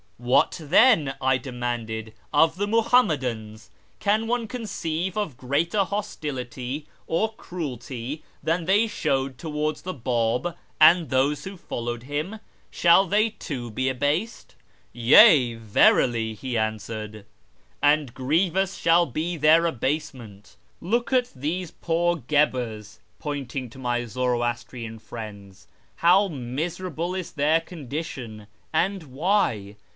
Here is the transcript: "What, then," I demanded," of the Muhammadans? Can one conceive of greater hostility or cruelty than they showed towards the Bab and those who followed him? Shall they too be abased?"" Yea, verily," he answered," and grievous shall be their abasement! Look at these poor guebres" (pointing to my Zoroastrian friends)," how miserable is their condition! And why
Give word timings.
"What, 0.31 0.59
then," 0.61 1.15
I 1.19 1.39
demanded," 1.39 2.13
of 2.33 2.55
the 2.55 2.67
Muhammadans? 2.67 3.69
Can 3.99 4.27
one 4.27 4.47
conceive 4.47 5.17
of 5.17 5.35
greater 5.37 5.83
hostility 5.83 6.87
or 7.07 7.33
cruelty 7.33 8.23
than 8.41 8.65
they 8.65 8.85
showed 8.85 9.39
towards 9.39 9.81
the 9.81 9.93
Bab 9.95 10.55
and 10.79 11.09
those 11.09 11.43
who 11.43 11.57
followed 11.57 12.03
him? 12.03 12.39
Shall 12.69 13.05
they 13.07 13.29
too 13.31 13.71
be 13.71 13.89
abased?"" 13.89 14.55
Yea, 14.93 15.55
verily," 15.55 16.35
he 16.35 16.55
answered," 16.57 17.25
and 17.81 18.13
grievous 18.13 18.75
shall 18.77 19.07
be 19.07 19.37
their 19.37 19.65
abasement! 19.65 20.55
Look 20.81 21.11
at 21.13 21.31
these 21.35 21.71
poor 21.71 22.17
guebres" 22.17 22.99
(pointing 23.19 23.69
to 23.71 23.79
my 23.79 24.05
Zoroastrian 24.05 24.99
friends)," 24.99 25.67
how 25.97 26.27
miserable 26.27 27.13
is 27.15 27.31
their 27.31 27.59
condition! 27.61 28.45
And 28.71 29.03
why 29.03 29.77